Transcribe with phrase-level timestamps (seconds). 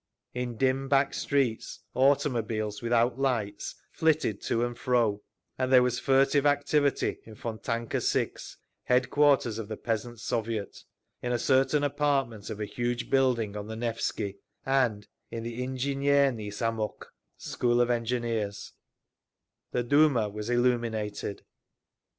[0.33, 5.21] In dim back streets automobiles without lights flitted to and fro,
[5.59, 10.75] and there was furtive activity in Fontanka 6, headquarters of the Peasants' Soviet,
[11.21, 16.51] in a certain apartment of a huge building on the Nevsky, and in the Injinierny
[16.51, 18.73] Zamok (School of Engineers);
[19.71, 21.43] the Duma was illuminated….